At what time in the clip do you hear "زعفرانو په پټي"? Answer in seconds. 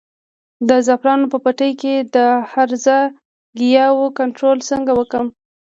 0.85-1.71